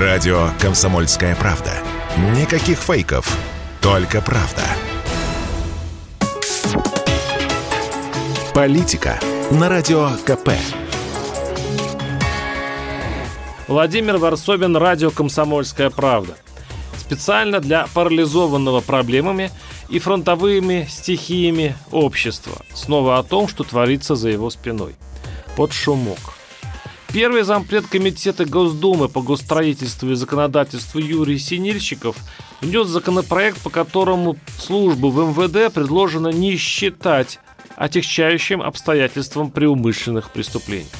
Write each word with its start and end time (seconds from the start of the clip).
Радио 0.00 0.48
«Комсомольская 0.60 1.36
правда». 1.36 1.70
Никаких 2.36 2.78
фейков, 2.78 3.38
только 3.80 4.20
правда. 4.20 4.62
Политика 8.52 9.20
на 9.52 9.68
Радио 9.68 10.10
КП. 10.26 10.50
Владимир 13.68 14.16
Варсобин, 14.16 14.76
радио 14.76 15.12
«Комсомольская 15.12 15.90
правда». 15.90 16.34
Специально 16.98 17.60
для 17.60 17.86
парализованного 17.94 18.80
проблемами 18.80 19.52
и 19.88 20.00
фронтовыми 20.00 20.88
стихиями 20.90 21.76
общества. 21.92 22.64
Снова 22.74 23.18
о 23.18 23.22
том, 23.22 23.46
что 23.46 23.62
творится 23.62 24.16
за 24.16 24.30
его 24.30 24.50
спиной. 24.50 24.96
Под 25.54 25.72
шумок. 25.72 26.18
Первый 27.14 27.44
зампред 27.44 27.86
комитета 27.86 28.44
Госдумы 28.44 29.08
по 29.08 29.22
госстроительству 29.22 30.10
и 30.10 30.16
законодательству 30.16 30.98
Юрий 30.98 31.38
Синильщиков 31.38 32.16
внес 32.60 32.88
законопроект, 32.88 33.62
по 33.62 33.70
которому 33.70 34.36
службу 34.58 35.10
в 35.10 35.30
МВД 35.30 35.72
предложено 35.72 36.26
не 36.26 36.56
считать 36.56 37.38
отягчающим 37.76 38.60
обстоятельством 38.60 39.52
при 39.52 39.66
умышленных 39.66 40.32
преступлениях. 40.32 40.90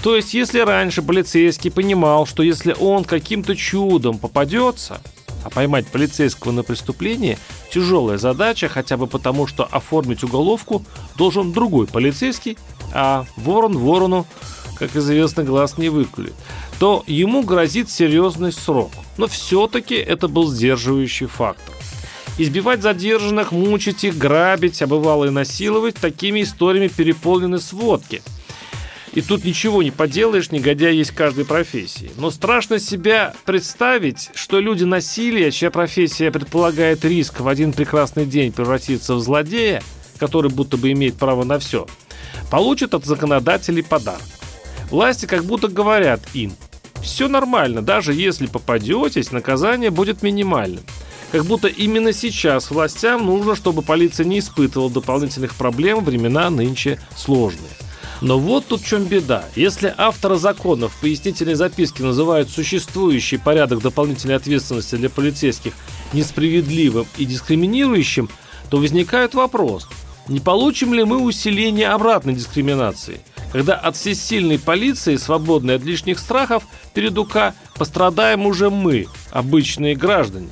То 0.00 0.14
есть, 0.14 0.32
если 0.32 0.60
раньше 0.60 1.02
полицейский 1.02 1.72
понимал, 1.72 2.24
что 2.24 2.44
если 2.44 2.76
он 2.78 3.02
каким-то 3.02 3.56
чудом 3.56 4.18
попадется, 4.18 5.00
а 5.42 5.50
поймать 5.50 5.88
полицейского 5.88 6.52
на 6.52 6.62
преступлении– 6.62 7.36
тяжелая 7.72 8.16
задача, 8.16 8.68
хотя 8.68 8.96
бы 8.96 9.06
потому, 9.06 9.46
что 9.46 9.64
оформить 9.64 10.24
уголовку 10.24 10.84
должен 11.16 11.52
другой 11.52 11.86
полицейский, 11.86 12.56
а 12.94 13.26
ворон 13.36 13.76
ворону, 13.76 14.26
как 14.78 14.96
известно, 14.96 15.44
глаз 15.44 15.78
не 15.78 15.88
выкулит, 15.88 16.34
то 16.78 17.04
ему 17.06 17.42
грозит 17.42 17.90
серьезный 17.90 18.52
срок. 18.52 18.92
Но 19.16 19.26
все-таки 19.26 19.94
это 19.94 20.28
был 20.28 20.50
сдерживающий 20.50 21.26
фактор. 21.26 21.74
Избивать 22.38 22.82
задержанных, 22.82 23.52
мучить 23.52 24.04
их, 24.04 24.18
грабить, 24.18 24.82
а 24.82 24.86
бывало 24.86 25.24
и 25.24 25.30
насиловать– 25.30 25.94
такими 26.00 26.42
историями 26.42 26.88
переполнены 26.88 27.58
сводки– 27.58 28.22
и 29.16 29.22
тут 29.22 29.44
ничего 29.44 29.82
не 29.82 29.90
поделаешь, 29.90 30.50
негодяй 30.50 30.94
есть 30.94 31.12
в 31.12 31.14
каждой 31.14 31.46
профессии. 31.46 32.10
Но 32.18 32.30
страшно 32.30 32.78
себя 32.78 33.32
представить, 33.46 34.28
что 34.34 34.60
люди 34.60 34.84
насилия, 34.84 35.50
чья 35.50 35.70
профессия 35.70 36.30
предполагает 36.30 37.02
риск 37.02 37.40
в 37.40 37.48
один 37.48 37.72
прекрасный 37.72 38.26
день 38.26 38.52
превратиться 38.52 39.14
в 39.14 39.20
злодея, 39.20 39.82
который 40.18 40.50
будто 40.50 40.76
бы 40.76 40.92
имеет 40.92 41.14
право 41.14 41.44
на 41.44 41.58
все, 41.58 41.86
получат 42.50 42.92
от 42.92 43.06
законодателей 43.06 43.82
подарок. 43.82 44.20
Власти 44.90 45.26
как 45.26 45.44
будто 45.44 45.68
говорят 45.68 46.20
им, 46.34 46.54
все 47.02 47.28
нормально, 47.28 47.82
даже 47.82 48.14
если 48.14 48.46
попадетесь, 48.46 49.32
наказание 49.32 49.90
будет 49.90 50.22
минимальным. 50.22 50.84
Как 51.32 51.44
будто 51.44 51.68
именно 51.68 52.12
сейчас 52.12 52.70
властям 52.70 53.26
нужно, 53.26 53.56
чтобы 53.56 53.82
полиция 53.82 54.24
не 54.26 54.38
испытывала 54.38 54.90
дополнительных 54.90 55.54
проблем, 55.54 56.04
времена 56.04 56.50
нынче 56.50 57.00
сложные. 57.16 57.70
Но 58.20 58.38
вот 58.38 58.66
тут 58.66 58.80
в 58.80 58.86
чем 58.86 59.04
беда. 59.04 59.44
Если 59.56 59.92
авторы 59.96 60.36
законов 60.36 60.94
в 60.94 61.00
пояснительной 61.00 61.54
записке 61.54 62.02
называют 62.02 62.48
существующий 62.48 63.36
порядок 63.36 63.82
дополнительной 63.82 64.36
ответственности 64.36 64.94
для 64.94 65.10
полицейских 65.10 65.74
несправедливым 66.12 67.06
и 67.18 67.24
дискриминирующим, 67.24 68.30
то 68.70 68.78
возникает 68.78 69.34
вопрос, 69.34 69.88
не 70.28 70.40
получим 70.40 70.94
ли 70.94 71.04
мы 71.04 71.20
усиление 71.20 71.88
обратной 71.88 72.34
дискриминации, 72.34 73.20
когда 73.56 73.72
от 73.74 73.96
всесильной 73.96 74.58
полиции, 74.58 75.16
свободной 75.16 75.76
от 75.76 75.82
лишних 75.82 76.18
страхов, 76.18 76.64
перед 76.92 77.16
УК 77.16 77.54
пострадаем 77.74 78.44
уже 78.44 78.68
мы, 78.68 79.06
обычные 79.30 79.96
граждане. 79.96 80.50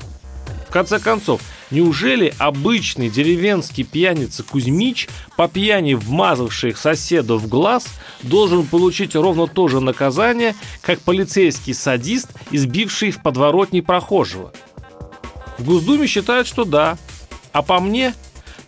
В 0.66 0.72
конце 0.72 0.98
концов, 0.98 1.42
Неужели 1.70 2.32
обычный 2.38 3.10
деревенский 3.10 3.84
пьяница 3.84 4.42
Кузьмич, 4.42 5.08
по 5.36 5.48
пьяни 5.48 5.94
вмазавший 5.94 6.74
соседу 6.74 7.36
в 7.36 7.46
глаз, 7.48 7.86
должен 8.22 8.66
получить 8.66 9.14
ровно 9.14 9.48
то 9.48 9.68
же 9.68 9.80
наказание, 9.80 10.54
как 10.80 11.00
полицейский 11.00 11.74
садист, 11.74 12.28
избивший 12.50 13.10
в 13.10 13.22
подворотне 13.22 13.82
прохожего? 13.82 14.52
В 15.58 15.64
Госдуме 15.64 16.06
считают, 16.06 16.46
что 16.46 16.64
да. 16.64 16.96
А 17.52 17.62
по 17.62 17.80
мне, 17.80 18.14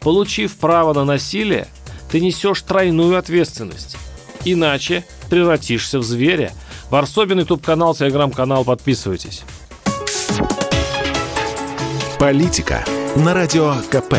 получив 0.00 0.56
право 0.56 0.92
на 0.92 1.04
насилие, 1.04 1.68
ты 2.10 2.20
несешь 2.20 2.60
тройную 2.62 3.16
ответственность. 3.16 3.96
Иначе 4.46 5.04
превратишься 5.28 5.98
в 5.98 6.04
зверя. 6.04 6.52
Варсобин, 6.88 7.40
ютуб-канал, 7.40 7.96
телеграм-канал, 7.96 8.64
подписывайтесь. 8.64 9.42
Политика 12.20 12.84
на 13.16 13.34
радио 13.34 13.74
КП. 13.90 14.14